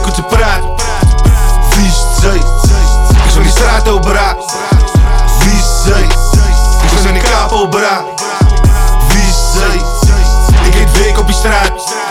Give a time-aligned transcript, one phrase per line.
[0.00, 0.62] kijken hoe ze.
[1.76, 2.36] Wie is zij?
[3.24, 4.36] Ik zal die straat opera.
[5.38, 6.02] Wie is zij?
[6.82, 8.04] Ik in die kaap opera.
[9.08, 9.82] Wie is zij?
[10.66, 12.05] Ik eet week op die straat.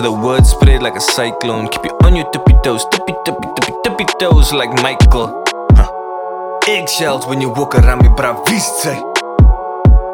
[0.00, 1.68] So the word spread like a cyclone.
[1.68, 5.44] Keep you on your tippy toes, tippy tippy tippy tippy toes like Michael.
[5.76, 5.92] Huh.
[6.66, 8.32] Eggshells when you walk around me, bruh.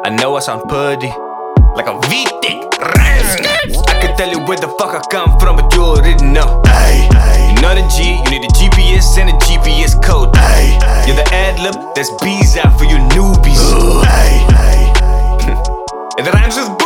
[0.03, 2.67] I know I sound puddy, like a V-Dick.
[2.83, 6.61] I can tell you where the fuck I come from, but you already know.
[6.67, 10.35] You're not a G, you need a GPS and a GPS code.
[11.07, 13.63] You're the ad lib, that's bees out for you newbies.
[16.19, 16.76] it rhymes with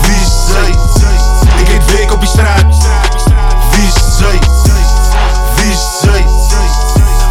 [0.00, 0.74] Wie zij?
[1.60, 2.64] Ik eet week op die straat.
[3.70, 4.38] Wie zij?
[5.56, 6.26] Wie zij?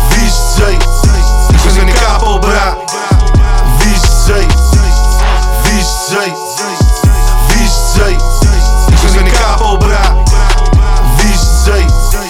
[0.09, 0.73] Wie zij?
[1.50, 2.78] Ik zal in die kaap opera.
[3.78, 4.45] Wie zij?
[5.63, 6.33] Wie zij?
[7.47, 8.11] Wie zij?
[8.89, 10.16] Ik zal in die kaap opera.
[11.17, 11.85] Wie zij?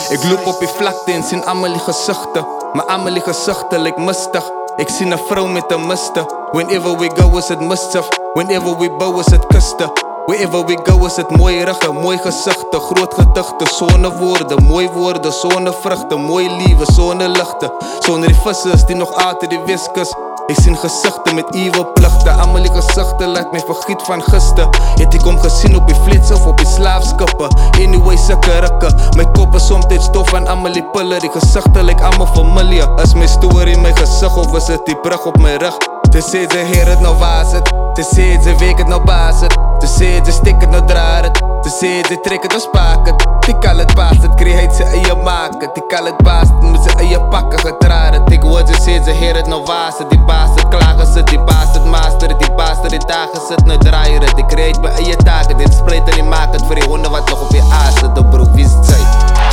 [0.10, 2.48] Ik loop op die vlakte en zie Amelie gezichten.
[2.74, 4.44] Maar Amelie gezichten lijkt mistig.
[4.78, 6.26] Ik zie een vrouw met een muster.
[6.52, 8.08] Whenever we go is het mistig.
[8.34, 9.92] Whenever we bow is het kusten.
[10.26, 15.34] Wherever we go is het mooie ruggen, mooi gezichten, groot gedachten, zonder woorden, mooi woorden,
[15.34, 17.72] zonder vruchten, mooi lieven, zonder lichten.
[18.00, 20.14] Zonder die vissers die nog altijd die wiskus.
[20.48, 22.40] Ik zie gezichten met evil plichten.
[22.40, 24.68] Amelie gezichten laat mij vergiet van gister.
[24.96, 27.50] Het ik om gezien op die flits of op die slaafskappen.
[27.72, 28.18] Anyway,
[28.60, 28.96] rukken.
[29.16, 31.20] Mijn kop is soms stof van Amelie pullen.
[31.20, 32.84] Die gezichten lijkt allemaal familie.
[33.02, 35.78] Is mijn story in mijn gezicht of is die brug op mijn rug?
[36.12, 37.74] Ze zei ze heer het nou was het.
[37.94, 39.58] Ze zei ze week het nou baas het.
[39.80, 41.38] Ze zei ze stik het nou draad het.
[41.62, 43.26] Ze zei ze trek het nou spaak het.
[43.40, 45.70] Die kan het baas het, zijn eigen maken.
[45.74, 48.32] Die het baas het, moet zijn eigen pakken gedraad het.
[48.32, 49.64] Ik hoor ze zei ze heer het nou
[49.98, 50.10] het.
[50.10, 52.40] Die baas het, klagen ze, die baas het, master het.
[52.40, 54.38] Die baas het, die dagen zit nou draaien het.
[54.38, 57.30] Ik kreeg mijn eigen taken, dit spreekt en die maakt het voor die honden wat
[57.30, 58.16] nog op je aas zit.
[58.16, 59.04] De broek, wie is het zij?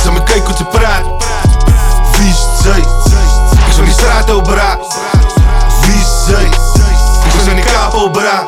[0.03, 1.03] Zal me kijken hoe ze praat.
[2.17, 2.79] Wie is zij?
[3.67, 4.77] Ik zal die straat opera.
[5.81, 6.45] Wie is zij?
[7.25, 8.43] Ik in die kaap opera.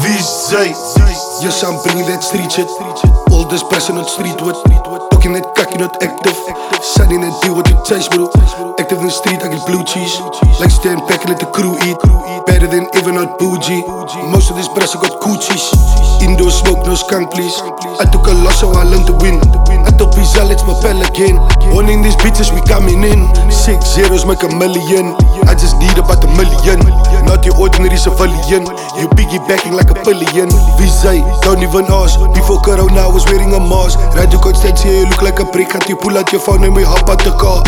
[0.00, 0.74] Zij?
[1.40, 2.68] Je son bringing that street shit.
[3.30, 4.56] Oldest person on street wood.
[5.10, 6.36] Talking that cocky, not active.
[6.80, 8.30] Sunny that deal with the chase, bro.
[8.78, 10.20] Active in the street, I get blue cheese.
[10.60, 11.98] Like stand back and let the crew eat.
[12.46, 13.82] Better than even not bougie.
[14.32, 15.64] Most of this press I got coochies.
[16.22, 17.54] Indoor smoke, no skunk, please.
[18.00, 19.40] I took a loss, so I learned to win.
[19.84, 20.44] I told Pizza,
[20.82, 21.38] propel again.
[21.70, 23.22] Owning these bitches, we coming in.
[23.50, 25.14] Six zeros make a million.
[25.46, 26.82] I just need about a million.
[27.24, 28.66] Not your ordinary civilian.
[28.98, 30.50] You piggybacking like a billion.
[30.78, 32.18] Visa, don't even ask.
[32.34, 33.98] Before Corona, I was wearing a mask.
[34.18, 35.70] Radio Constantia, you look like a brick.
[35.70, 37.62] Had you pull out your phone and we hop out the car.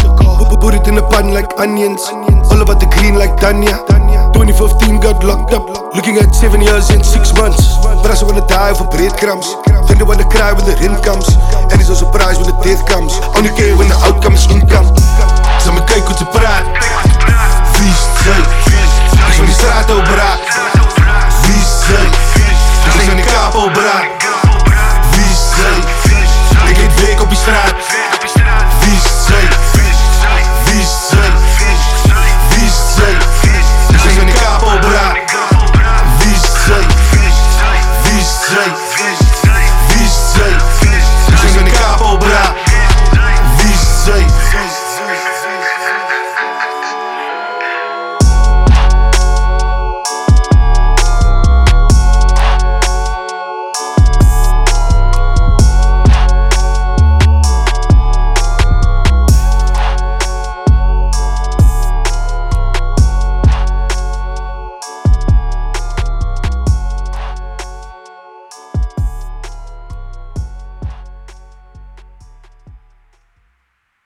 [0.61, 2.03] Put- it in a pan like onions.
[2.51, 4.04] All about the green like Tanya.
[4.35, 5.95] 2015 got locked up.
[5.95, 7.79] Looking at seven years and six months.
[8.03, 9.47] But I wanna die for breadcrumbs.
[9.87, 11.31] Then they wanna cry when the rent comes.
[11.71, 13.15] And it's no surprise when the death comes.
[13.39, 13.87] Only care when